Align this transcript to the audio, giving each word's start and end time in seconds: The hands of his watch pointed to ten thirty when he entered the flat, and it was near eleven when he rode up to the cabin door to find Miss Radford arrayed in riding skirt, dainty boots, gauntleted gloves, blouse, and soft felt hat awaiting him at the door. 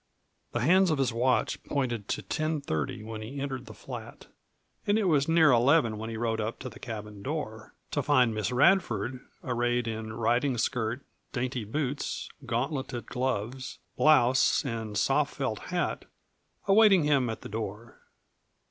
The 0.53 0.61
hands 0.61 0.89
of 0.89 0.97
his 0.97 1.13
watch 1.13 1.63
pointed 1.63 2.07
to 2.07 2.23
ten 2.23 2.59
thirty 2.59 3.03
when 3.03 3.21
he 3.21 3.39
entered 3.39 3.67
the 3.67 3.73
flat, 3.75 4.25
and 4.87 4.97
it 4.97 5.03
was 5.03 5.27
near 5.27 5.51
eleven 5.51 5.99
when 5.99 6.09
he 6.09 6.17
rode 6.17 6.41
up 6.41 6.57
to 6.61 6.69
the 6.69 6.79
cabin 6.79 7.21
door 7.21 7.75
to 7.91 8.01
find 8.01 8.33
Miss 8.33 8.51
Radford 8.51 9.19
arrayed 9.43 9.87
in 9.87 10.13
riding 10.13 10.57
skirt, 10.57 11.03
dainty 11.33 11.65
boots, 11.65 12.29
gauntleted 12.47 13.05
gloves, 13.05 13.77
blouse, 13.95 14.65
and 14.65 14.97
soft 14.97 15.35
felt 15.35 15.59
hat 15.69 16.05
awaiting 16.67 17.03
him 17.03 17.29
at 17.29 17.41
the 17.41 17.49
door. 17.49 17.99